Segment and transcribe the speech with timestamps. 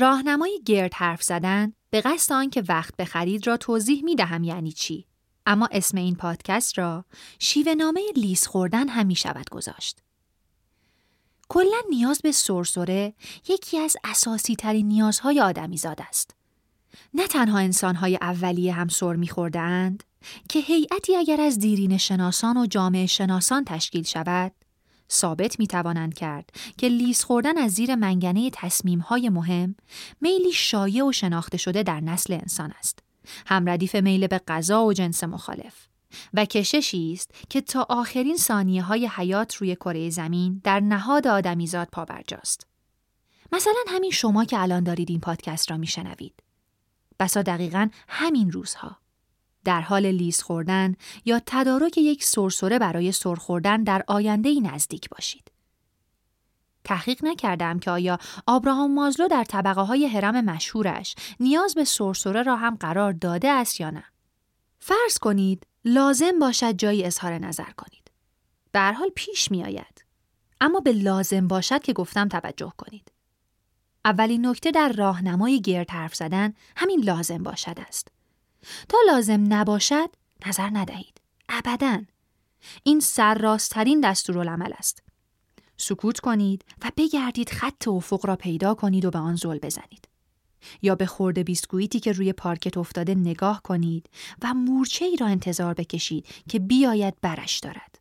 [0.00, 5.06] راهنمای گرد حرف زدن به قصد آنکه وقت بخرید را توضیح می دهم یعنی چی
[5.46, 7.04] اما اسم این پادکست را
[7.38, 9.98] شیوه نامه لیس خوردن هم می شود گذاشت.
[11.48, 13.14] کلا نیاز به سرسره
[13.48, 16.34] یکی از اساسی ترین نیازهای آدمی زاد است.
[17.14, 20.04] نه تنها انسانهای اولیه هم سر میخوردهاند
[20.48, 24.52] که هیئتی اگر از دیرین شناسان و جامعه شناسان تشکیل شود
[25.10, 29.74] ثابت می توانند کرد که لیز خوردن از زیر منگنه تصمیم های مهم
[30.20, 32.98] میلی شایع و شناخته شده در نسل انسان است.
[33.46, 35.86] هم ردیف میل به غذا و جنس مخالف.
[36.34, 41.88] و کششی است که تا آخرین ثانیه های حیات روی کره زمین در نهاد آدمیزاد
[41.92, 42.66] پابرجاست.
[43.52, 46.34] مثلا همین شما که الان دارید این پادکست را میشنوید.
[47.20, 48.96] بسا دقیقا همین روزها.
[49.70, 55.08] در حال لیز خوردن یا تدارک یک سرسره برای سر خوردن در آینده ای نزدیک
[55.08, 55.50] باشید.
[56.84, 62.56] تحقیق نکردم که آیا آبراهام مازلو در طبقه های حرم مشهورش نیاز به سرسره را
[62.56, 64.04] هم قرار داده است یا نه.
[64.78, 68.10] فرض کنید لازم باشد جایی اظهار نظر کنید.
[68.72, 70.04] به حال پیش می آید.
[70.60, 73.12] اما به لازم باشد که گفتم توجه کنید.
[74.04, 78.19] اولین نکته در راهنمای گرد حرف زدن همین لازم باشد است.
[78.88, 80.10] تا لازم نباشد
[80.46, 81.20] نظر ندهید.
[81.48, 82.02] ابدا.
[82.82, 85.02] این سرراستترین دستورالعمل است.
[85.76, 90.08] سکوت کنید و بگردید خط افق را پیدا کنید و به آن زل بزنید.
[90.82, 94.10] یا به خورده بیسکویتی که روی پارکت افتاده نگاه کنید
[94.42, 97.98] و مورچه ای را انتظار بکشید که بیاید برش دارد.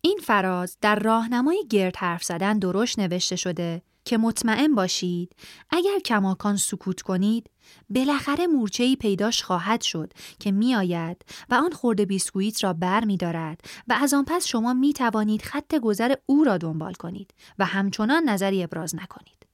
[0.00, 5.36] این فراز در راهنمای گرد حرف زدن درشت نوشته شده که مطمئن باشید
[5.70, 7.50] اگر کماکان سکوت کنید
[7.90, 13.16] بالاخره مورچه ای پیداش خواهد شد که میآید و آن خورده بیسکویت را بر می
[13.16, 17.64] دارد و از آن پس شما می توانید خط گذر او را دنبال کنید و
[17.64, 19.46] همچنان نظری ابراز نکنید.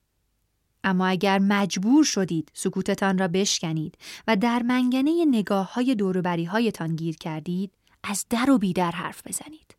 [0.84, 7.16] اما اگر مجبور شدید سکوتتان را بشکنید و در منگنه نگاه های دوروبری هایتان گیر
[7.16, 7.72] کردید
[8.04, 9.76] از در و بیدر حرف بزنید.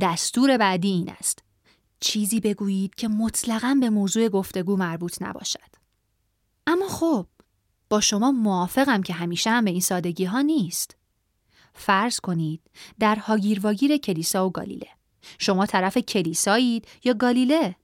[0.00, 1.47] دستور بعدی این است.
[2.00, 5.78] چیزی بگویید که مطلقا به موضوع گفتگو مربوط نباشد.
[6.66, 7.26] اما خب
[7.88, 10.96] با شما موافقم که همیشه هم به این سادگی ها نیست.
[11.74, 12.60] فرض کنید
[12.98, 14.88] در هاگیرواگیر کلیسا و گالیله.
[15.38, 17.76] شما طرف کلیسایید یا گالیله؟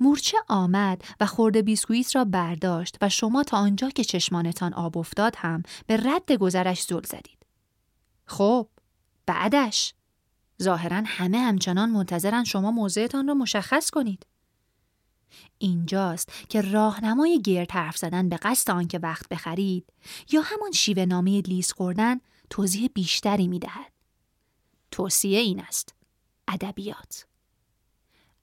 [0.00, 5.34] مورچه آمد و خورده بیسکویت را برداشت و شما تا آنجا که چشمانتان آب افتاد
[5.36, 7.46] هم به رد گذرش زل زدید.
[8.26, 8.68] خب
[9.26, 9.94] بعدش
[10.62, 14.26] ظاهرا همه همچنان منتظرن شما موضعتان را مشخص کنید.
[15.58, 19.92] اینجاست که راهنمای گرد حرف زدن به قصد آنکه وقت بخرید
[20.30, 22.20] یا همان شیوه نامه لیز خوردن
[22.50, 23.92] توضیح بیشتری می دهد.
[24.90, 25.94] توصیه این است.
[26.48, 27.26] ادبیات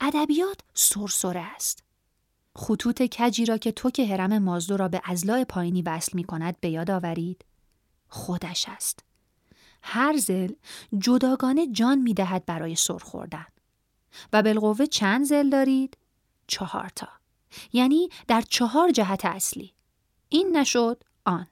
[0.02, 1.84] ادبیات سرسره است.
[2.56, 6.60] خطوط کجی را که تو که حرم مازدو را به ازلاع پایینی وصل می کند
[6.60, 7.46] به یاد آورید
[8.08, 9.05] خودش است.
[9.88, 10.52] هر زل
[10.98, 13.46] جداگانه جان می دهد برای سر خوردن.
[14.34, 15.98] و بالقوه چند زل دارید؟
[16.48, 17.08] چهار تا.
[17.74, 19.74] یعنی در چهار جهت اصلی.
[20.30, 21.48] این نشد آن.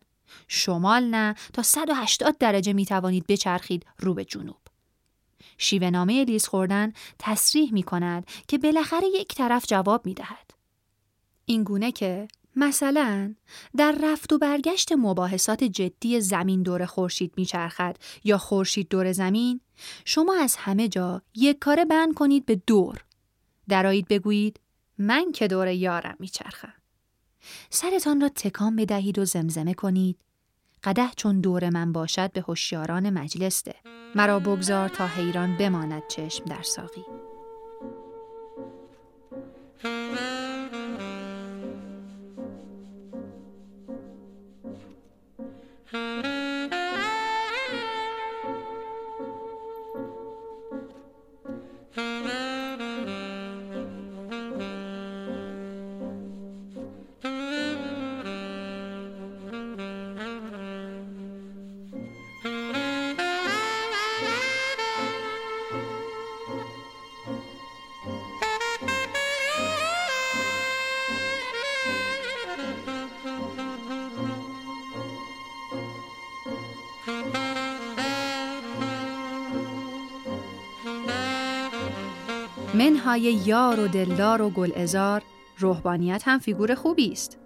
[0.48, 4.58] شمال نه تا 180 درجه می توانید بچرخید رو به جنوب.
[5.58, 10.52] شیوه نامه لیز خوردن تصریح می کند که بالاخره یک طرف جواب می دهد.
[11.46, 13.36] این گونه که مثلا
[13.78, 19.62] در رفت و برگشت مباحثات جدی زمین دور خورشید میچرخد یا خورشید دور زمین
[20.06, 23.04] شما از همه جا یک کاره بند کنید به دور.
[23.70, 24.60] درایید بگویید
[24.98, 26.74] من که دور یارم میچرخم
[27.70, 30.20] سرتان را تکان بدهید و زمزمه کنید.
[30.84, 33.76] قده چون دور من باشد به هوشیاران مجلس ده
[34.16, 37.04] مرا بگذار تا حیران بماند چشم در ساقی.
[82.74, 85.22] منهای یار و دلدار و گلعزار
[85.60, 87.38] روحانیت هم فیگور خوبی است.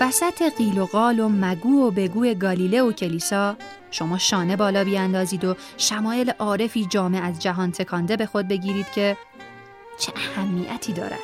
[0.00, 3.56] وسط قیل و قال و مگو و بگو گالیله و کلیسا
[3.90, 9.16] شما شانه بالا بیاندازید و شمایل عارفی جامع از جهان تکانده به خود بگیرید که
[9.98, 11.18] چه اهمیتی دارد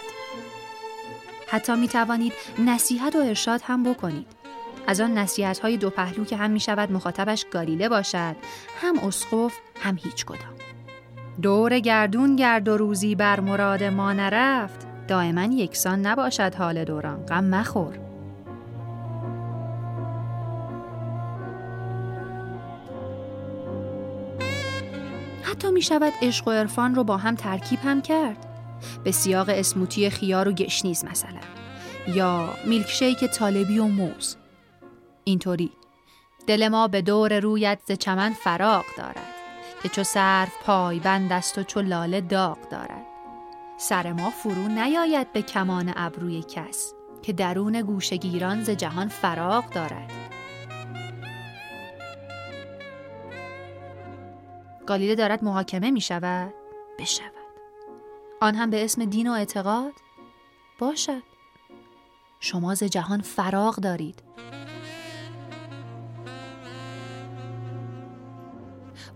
[1.48, 4.37] حتی می توانید نصیحت و ارشاد هم بکنید
[4.88, 8.36] از آن نصیحت های دو پهلو که هم می شود مخاطبش گالیله باشد
[8.82, 10.54] هم اسقف هم هیچ کدام.
[11.42, 17.44] دور گردون گرد و روزی بر مراد ما نرفت دائما یکسان نباشد حال دوران غم
[17.44, 17.98] مخور.
[25.42, 28.46] حتی می شود عشق و عرفان رو با هم ترکیب هم کرد.
[29.04, 31.40] به سیاق اسموتی خیار و گشنیز مثلا.
[32.14, 34.36] یا میلکشیک طالبی و موز.
[35.28, 35.72] اینطوری.
[36.46, 39.34] دل ما به دور رویت ز چمن فراق دارد
[39.82, 43.06] که چو سرف پای بند است و چو لاله داغ دارد.
[43.76, 50.10] سر ما فرو نیاید به کمان ابروی کس که درون گوشگیران ز جهان فراق دارد.
[54.86, 56.54] گالیله دارد محاکمه می شود؟
[56.98, 57.32] بشود.
[58.40, 59.92] آن هم به اسم دین و اعتقاد؟
[60.78, 61.22] باشد.
[62.40, 64.22] شما ز جهان فراغ دارید.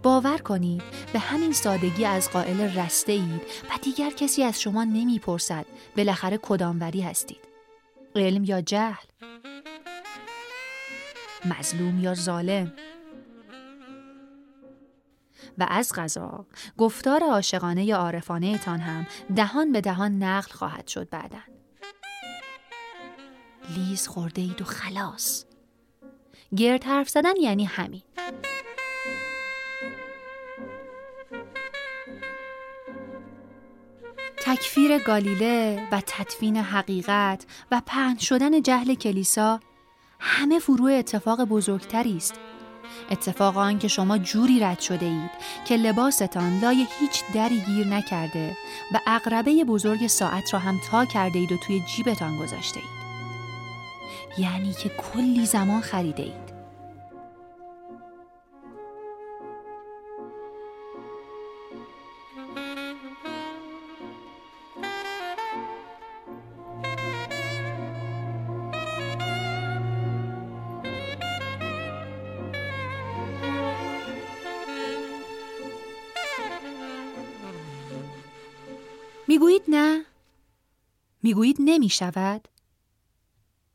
[0.03, 0.83] باور کنید
[1.13, 5.67] به همین سادگی از قائل رسته اید و دیگر کسی از شما نمی‌پرسد
[5.97, 7.41] بالاخره کداموری هستید.
[8.15, 9.05] علم یا جهل؟
[11.45, 12.73] مظلوم یا ظالم؟
[15.59, 16.47] و از غذا
[16.79, 19.07] گفتار عاشقانه یا عارفانه تان هم
[19.37, 21.39] دهان به دهان نقل خواهد شد بعدا.
[23.77, 25.45] لیز خورده اید و خلاص.
[26.57, 28.03] گرد حرف زدن یعنی همین.
[34.53, 39.61] تکفیر گالیله و تدفین حقیقت و پهن شدن جهل کلیسا
[40.21, 42.35] همه فروع اتفاق بزرگتری است.
[43.11, 45.31] اتفاق آن که شما جوری رد شده اید
[45.65, 48.57] که لباستان لای هیچ دری گیر نکرده
[48.93, 53.03] و اقربه بزرگ ساعت را هم تا کرده اید و توی جیبتان گذاشته اید
[54.39, 56.52] یعنی که کلی زمان خریده اید
[81.33, 82.49] می‌گویید نمی شود؟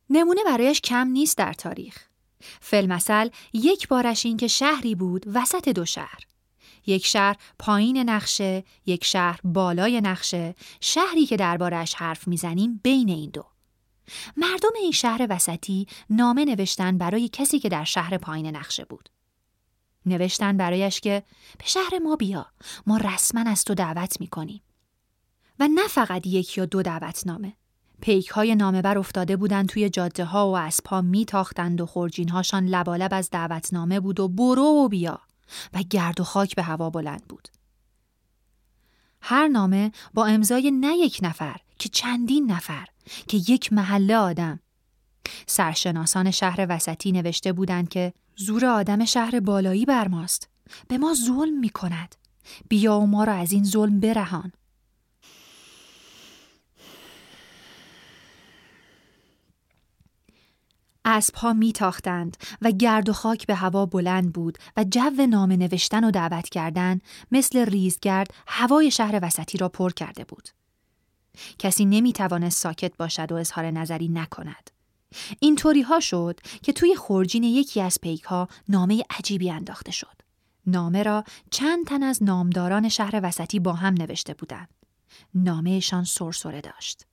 [0.09, 2.03] نمونه برایش کم نیست در تاریخ.
[2.61, 6.19] فلمسل یک بارش این که شهری بود وسط دو شهر.
[6.85, 13.29] یک شهر پایین نقشه، یک شهر بالای نقشه، شهری که دربارش حرف می‌زنیم بین این
[13.29, 13.45] دو.
[14.37, 19.09] مردم این شهر وسطی نامه نوشتن برای کسی که در شهر پایین نقشه بود.
[20.05, 21.23] نوشتن برایش که
[21.57, 22.45] به شهر ما بیا،
[22.87, 24.61] ما رسما از تو دعوت می‌کنیم.
[25.59, 27.53] و نه فقط یک یا دو دعوتنامه.
[28.01, 31.85] پیک های نامه بر افتاده بودند توی جاده ها و از پا می تاختند و
[31.85, 35.21] خورجین هاشان لبالب از دعوتنامه بود و برو و بیا
[35.73, 37.47] و گرد و خاک به هوا بلند بود.
[39.21, 42.87] هر نامه با امضای نه یک نفر که چندین نفر
[43.27, 44.59] که یک محله آدم
[45.47, 50.49] سرشناسان شهر وسطی نوشته بودند که زور آدم شهر بالایی بر ماست
[50.87, 52.15] به ما ظلم می کند
[52.69, 54.51] بیا و ما را از این ظلم برهان
[61.09, 66.11] اسبها میتاختند و گرد و خاک به هوا بلند بود و جو نامه نوشتن و
[66.11, 66.99] دعوت کردن
[67.31, 70.49] مثل ریزگرد هوای شهر وسطی را پر کرده بود.
[71.59, 74.71] کسی نمی‌توانست ساکت باشد و اظهار نظری نکند.
[75.39, 80.21] این طوری ها شد که توی خورجین یکی از پیک ها نامه عجیبی انداخته شد.
[80.65, 84.69] نامه را چند تن از نامداران شهر وسطی با هم نوشته بودند.
[85.33, 87.06] نامهشان سرسره داشت.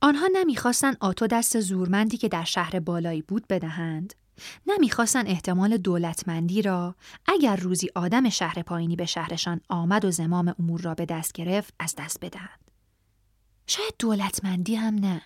[0.00, 4.14] آنها نمی‌خواستند آتو دست زورمندی که در شهر بالایی بود بدهند.
[4.66, 6.94] نمی‌خواستند احتمال دولتمندی را
[7.26, 11.74] اگر روزی آدم شهر پایینی به شهرشان آمد و زمام امور را به دست گرفت
[11.78, 12.70] از دست بدهند.
[13.66, 15.22] شاید دولتمندی هم نه.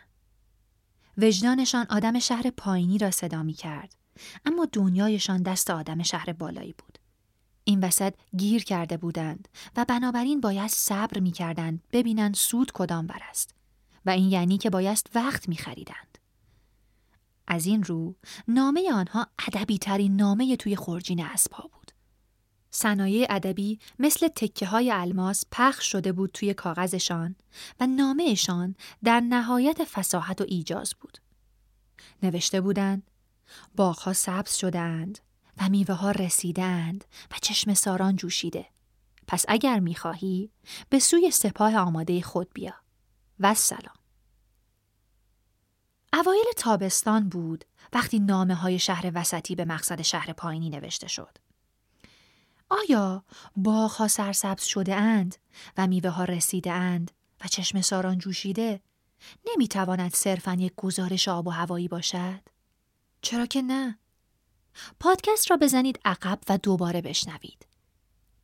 [1.19, 3.97] وجدانشان آدم شهر پایینی را صدا می کرد.
[4.45, 6.99] اما دنیایشان دست آدم شهر بالایی بود.
[7.65, 13.21] این وسط گیر کرده بودند و بنابراین باید صبر می کردند ببینند سود کدام بر
[13.31, 13.55] است.
[14.07, 16.19] و این یعنی که بایست وقت می خریدند.
[17.47, 18.15] از این رو
[18.49, 21.93] نامه آنها ادبی ترین نامه توی خورجین اسبها بود.
[22.71, 27.37] صنایع ادبی مثل تکه های الماس پخش شده بود توی کاغذشان
[27.81, 31.19] و نامهشان در نهایت فساحت و ایجاز بود.
[32.23, 33.11] نوشته بودند
[33.77, 35.19] باغها سبز شدهاند
[35.61, 38.67] و میوه ها رسیدند و چشم ساران جوشیده.
[39.27, 40.51] پس اگر می‌خواهی
[40.89, 42.82] به سوی سپاه آماده خود بیا.
[43.43, 43.97] و سلام.
[46.13, 51.39] اوایل تابستان بود وقتی نامه های شهر وسطی به مقصد شهر پایینی نوشته شد.
[52.71, 53.25] آیا
[53.57, 55.37] باغ سرسبز شده اند
[55.77, 57.11] و میوه ها رسیده اند
[57.45, 58.81] و چشم ساران جوشیده
[59.47, 62.41] نمی‌تواند صرفا یک گزارش آب و هوایی باشد؟
[63.23, 63.99] چرا که نه؟
[65.01, 67.67] پادکست را بزنید عقب و دوباره بشنوید.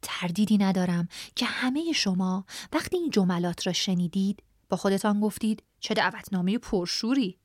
[0.03, 6.59] تردیدی ندارم که همه شما وقتی این جملات را شنیدید با خودتان گفتید چه دعوتنامه
[6.59, 7.39] پرشوری؟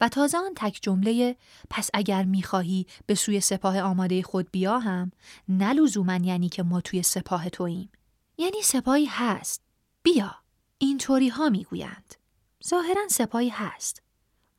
[0.00, 1.36] و تازه آن تک جمله
[1.70, 5.10] پس اگر می‌خواهی به سوی سپاه آماده خود بیا هم
[5.48, 7.90] نه یعنی که ما توی سپاه توییم.
[8.38, 9.62] یعنی سپاهی هست.
[10.02, 10.34] بیا.
[10.78, 12.14] اینطوری ها می‌گویند.
[12.66, 14.02] ظاهرا سپاهی هست.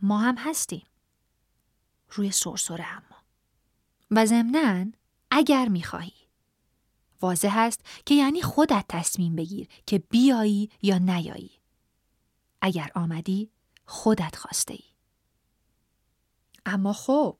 [0.01, 0.87] ما هم هستیم.
[2.11, 3.17] روی سرسره اما.
[4.11, 4.85] و ضمنا
[5.31, 6.13] اگر می‌خواهی.
[7.21, 11.51] واضح است که یعنی خودت تصمیم بگیر که بیایی یا نیایی.
[12.61, 13.51] اگر آمدی
[13.85, 14.83] خودت خواسته ای
[16.65, 17.37] اما خب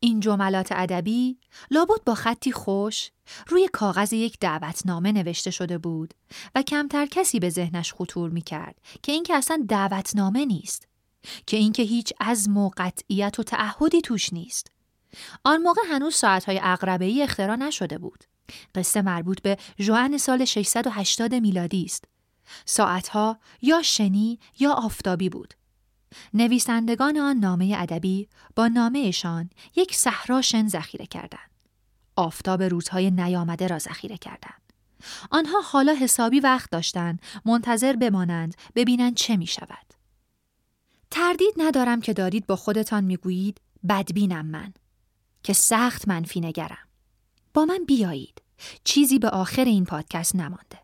[0.00, 1.38] این جملات ادبی
[1.70, 3.10] لابد با خطی خوش
[3.48, 6.14] روی کاغذ یک دعوتنامه نوشته شده بود
[6.54, 10.88] و کمتر کسی به ذهنش خطور می کرد که اینکه اصلا دعوتنامه نیست
[11.46, 14.70] که اینکه هیچ عزم و قطعیت و تعهدی توش نیست.
[15.44, 18.24] آن موقع هنوز ساعتهای اقربه ای اختراع نشده بود.
[18.74, 22.04] قصه مربوط به جوان سال 680 میلادی است.
[22.64, 25.54] ساعتها یا شنی یا آفتابی بود
[26.34, 31.50] نویسندگان آن نامه ادبی با نامهشان یک صحرا شن ذخیره کردند.
[32.16, 34.72] آفتاب روزهای نیامده را ذخیره کردند.
[35.30, 39.94] آنها حالا حسابی وقت داشتند منتظر بمانند ببینند چه می شود.
[41.10, 44.74] تردید ندارم که دارید با خودتان می‌گویید بدبینم من
[45.42, 46.88] که سخت منفی نگرم.
[47.54, 48.42] با من بیایید.
[48.84, 50.83] چیزی به آخر این پادکست نمانده.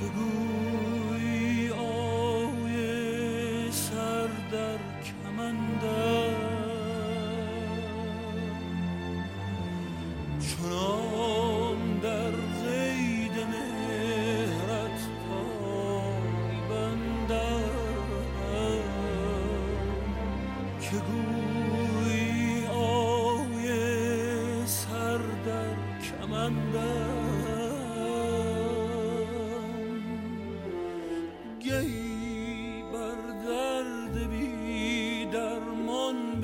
[0.00, 0.69] to.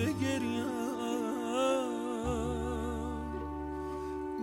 [0.06, 0.66] بگریم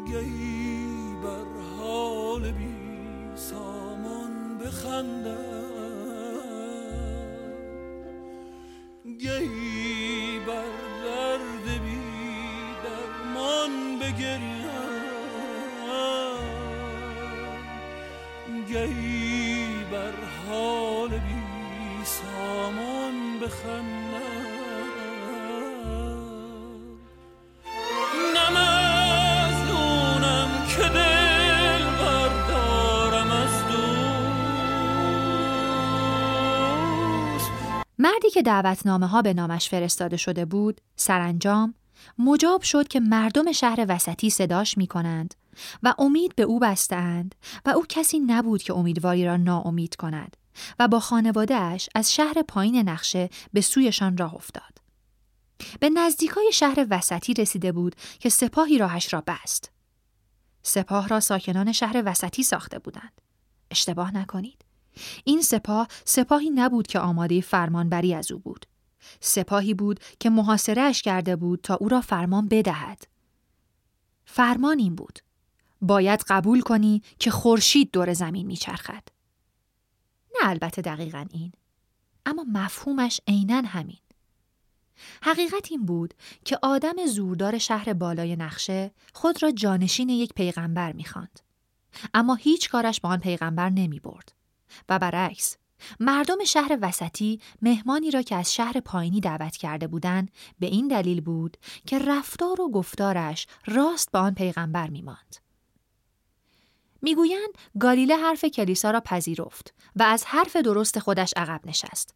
[0.07, 2.75] گهی بر حال بی
[3.35, 5.53] سامان بخندم.
[9.19, 12.01] گهی بر درد بی
[12.83, 14.63] درمان بگریم
[18.67, 20.17] گهی بر
[20.47, 24.02] حال بی سامان بخندم.
[37.99, 41.73] مردی که دعوتنامه ها به نامش فرستاده شده بود سرانجام
[42.17, 45.35] مجاب شد که مردم شهر وسطی صداش می کنند
[45.83, 47.35] و امید به او بستند
[47.65, 50.37] و او کسی نبود که امیدواری را ناامید کند
[50.79, 54.77] و با خانوادهش از شهر پایین نقشه به سویشان راه افتاد.
[55.79, 59.71] به نزدیکای شهر وسطی رسیده بود که سپاهی راهش را بست.
[60.63, 63.21] سپاه را ساکنان شهر وسطی ساخته بودند.
[63.71, 64.62] اشتباه نکنید.
[65.23, 68.65] این سپاه سپاهی نبود که آماده فرمانبری از او بود.
[69.19, 73.07] سپاهی بود که محاصرهش کرده بود تا او را فرمان بدهد.
[74.25, 75.19] فرمان این بود.
[75.81, 79.03] باید قبول کنی که خورشید دور زمین میچرخد.
[80.35, 81.51] نه البته دقیقا این.
[82.25, 83.97] اما مفهومش عینا همین.
[85.21, 86.13] حقیقت این بود
[86.45, 91.39] که آدم زوردار شهر بالای نقشه خود را جانشین یک پیغمبر می‌خواند.
[92.13, 94.33] اما هیچ کارش با آن پیغمبر نمی برد.
[94.89, 95.57] و برعکس
[95.99, 101.21] مردم شهر وسطی مهمانی را که از شهر پایینی دعوت کرده بودند به این دلیل
[101.21, 105.35] بود که رفتار و گفتارش راست با آن پیغمبر می ماند.
[107.01, 107.49] می‌گویند
[107.79, 112.15] گالیله حرف کلیسا را پذیرفت و از حرف درست خودش عقب نشست.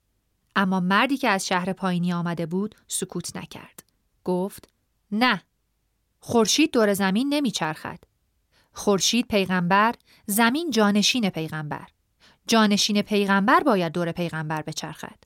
[0.55, 3.83] اما مردی که از شهر پایینی آمده بود سکوت نکرد.
[4.23, 4.69] گفت:
[5.11, 5.43] نه.
[6.19, 7.99] خورشید دور زمین نمیچرخد.
[8.73, 9.95] خورشید پیغمبر،
[10.25, 11.87] زمین جانشین پیغمبر.
[12.47, 15.23] جانشین پیغمبر باید دور پیغمبر بچرخد.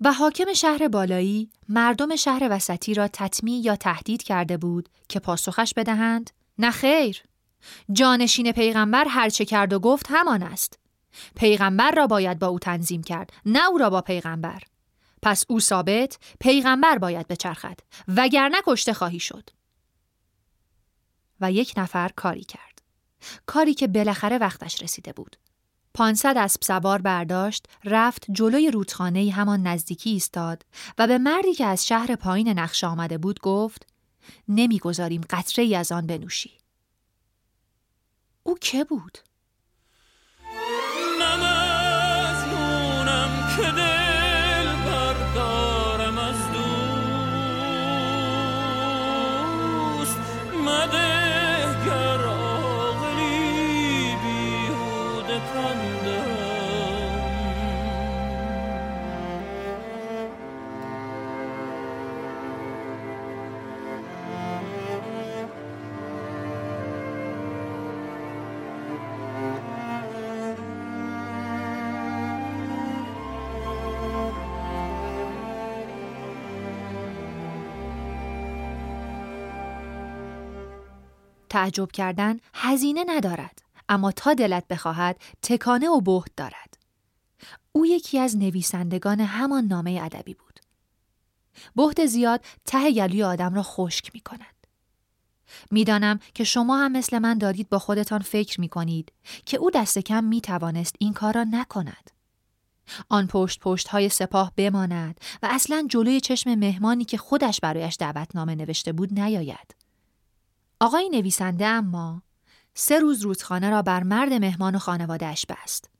[0.00, 5.74] و حاکم شهر بالایی مردم شهر وسطی را تطمیع یا تهدید کرده بود که پاسخش
[5.76, 7.22] بدهند نه خیر.
[7.92, 10.78] جانشین پیغمبر هرچه کرد و گفت همان است.
[11.36, 14.62] پیغمبر را باید با او تنظیم کرد نه او را با پیغمبر.
[15.22, 19.50] پس او ثابت پیغمبر باید بچرخد وگرنه کشته خواهی شد.
[21.40, 22.82] و یک نفر کاری کرد.
[23.46, 25.36] کاری که بالاخره وقتش رسیده بود.
[25.98, 30.62] پانصد اسب سوار برداشت رفت جلوی رودخانه همان نزدیکی ایستاد
[30.98, 33.86] و به مردی که از شهر پایین نقشه آمده بود گفت
[34.48, 36.50] نمی‌گذاریم قطره ای از آن بنوشی
[38.42, 39.18] او که بود؟
[81.58, 86.78] تعجب کردن هزینه ندارد اما تا دلت بخواهد تکانه و بهت دارد
[87.72, 90.60] او یکی از نویسندگان همان نامه ادبی بود
[91.76, 94.66] بهت زیاد ته گلوی آدم را خشک می کند
[95.70, 99.12] می‌دانم که شما هم مثل من دارید با خودتان فکر می کنید
[99.46, 102.10] که او دست کم می توانست این کار را نکند.
[103.08, 108.54] آن پشت پشت های سپاه بماند و اصلا جلوی چشم مهمانی که خودش برایش دعوتنامه
[108.54, 109.77] نوشته بود نیاید.
[110.80, 112.22] آقای نویسنده اما
[112.74, 115.90] سه روز رودخانه را بر مرد مهمان و خانوادهش بست.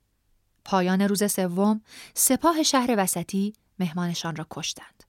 [0.65, 1.81] پایان روز سوم
[2.13, 5.03] سپاه شهر وسطی مهمانشان را کشتند.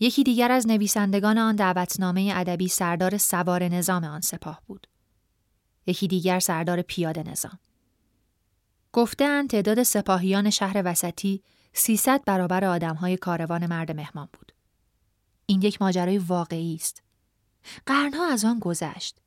[0.00, 4.86] یکی دیگر از نویسندگان آن دعوتنامه ادبی سردار سوار نظام آن سپاه بود.
[5.86, 7.58] یکی دیگر سردار پیاده نظام.
[8.92, 11.42] گفتهاند تعداد سپاهیان شهر وسطی
[11.72, 14.52] 300 برابر آدمهای کاروان مرد مهمان بود.
[15.50, 17.02] این یک ماجرای واقعی است.
[17.86, 19.18] قرنها از آن گذشت.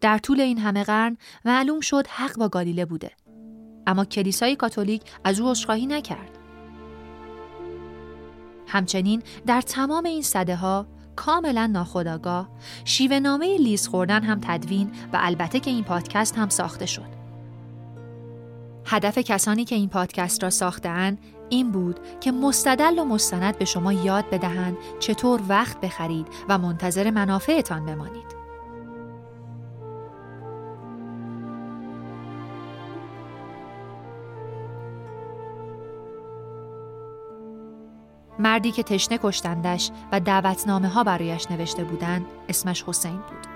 [0.00, 3.10] در طول این همه قرن معلوم شد حق با گالیله بوده.
[3.86, 6.38] اما کلیسای کاتولیک از او عذرخواهی نکرد.
[8.66, 12.48] همچنین در تمام این صده ها کاملا ناخداگاه
[12.84, 17.20] شیوه نامه لیز خوردن هم تدوین و البته که این پادکست هم ساخته شد.
[18.86, 21.18] هدف کسانی که این پادکست را ساختهاند
[21.50, 27.10] این بود که مستدل و مستند به شما یاد بدهند چطور وقت بخرید و منتظر
[27.10, 28.40] منافعتان بمانید.
[38.38, 43.46] مردی که تشنه کشتندش و دعوتنامه ها برایش نوشته بودند اسمش حسین بود.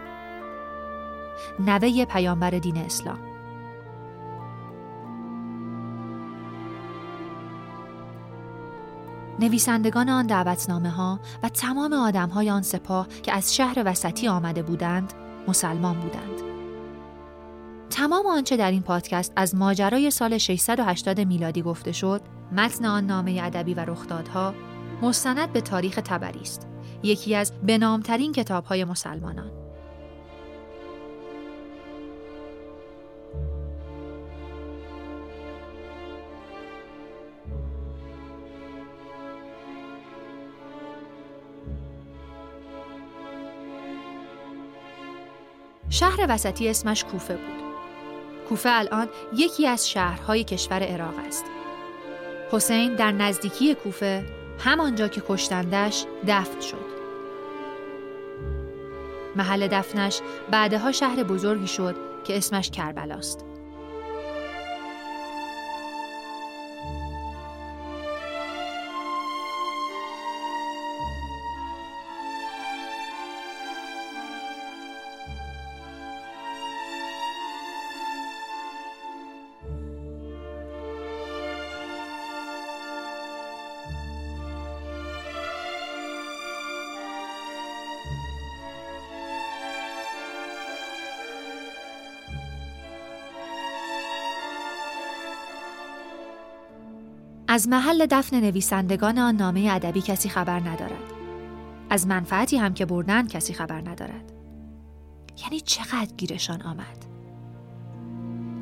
[1.69, 3.34] نوه پیامبر دین اسلام.
[9.45, 14.63] نویسندگان آن دعوتنامه ها و تمام آدم های آن سپاه که از شهر وسطی آمده
[14.63, 15.13] بودند
[15.49, 16.41] مسلمان بودند.
[17.91, 22.21] تمام آنچه در این پادکست از ماجرای سال 680 میلادی گفته شد،
[22.53, 24.55] متن آن نامه ادبی و رخدادها
[25.03, 26.67] مستند به تاریخ تبری است،
[27.03, 29.64] یکی از بنامترین کتاب های مسلمانان.
[45.95, 47.65] شهر وسطی اسمش کوفه بود.
[48.49, 51.45] کوفه الان یکی از شهرهای کشور عراق است.
[52.51, 54.25] حسین در نزدیکی کوفه
[54.59, 56.95] همانجا که کشتندش دفن شد.
[59.37, 63.45] محل دفنش بعدها شهر بزرگی شد که اسمش کربلاست.
[97.55, 101.13] از محل دفن نویسندگان آن نامه ادبی کسی خبر ندارد.
[101.91, 104.33] از منفعتی هم که بردن کسی خبر ندارد.
[105.43, 107.05] یعنی چقدر گیرشان آمد؟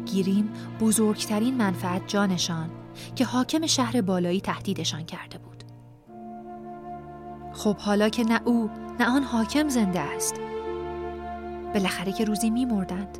[0.04, 0.50] گیریم
[0.80, 2.70] بزرگترین منفعت جانشان
[3.16, 5.64] که حاکم شهر بالایی تهدیدشان کرده بود.
[7.52, 10.34] خب حالا که نه او نه آن حاکم زنده است.
[11.74, 13.18] بالاخره که روزی میمردند.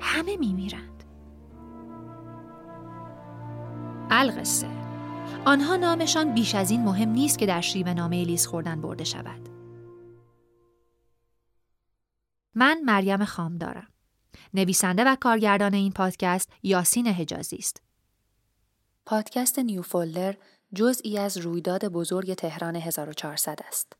[0.00, 1.04] همه میمیرند.
[4.10, 4.79] القصه
[5.44, 9.48] آنها نامشان بیش از این مهم نیست که در شیوه نامه لیز خوردن برده شود.
[12.54, 13.88] من مریم خام دارم.
[14.54, 17.82] نویسنده و کارگردان این پادکست یاسین حجازی است.
[19.06, 20.36] پادکست نیو فولدر
[20.74, 23.99] جزئی از رویداد بزرگ تهران 1400 است.